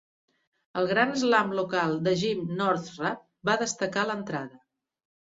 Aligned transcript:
El 0.79 0.85
Grand 0.91 1.17
slam 1.23 1.51
local 1.59 1.93
de 2.07 2.13
Jim 2.21 2.41
Northrup 2.61 3.19
va 3.51 3.57
destacar 3.65 4.07
l'entrada. 4.09 4.59